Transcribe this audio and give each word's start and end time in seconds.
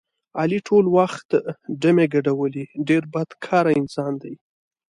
علي 0.39 0.59
ټول 0.67 0.85
وخت 0.97 1.29
ډمې 1.81 2.05
ګډولې 2.13 2.63
ډېر 2.87 3.03
بدکاره 3.13 3.71
انسان 3.81 4.13
دی. 4.23 4.33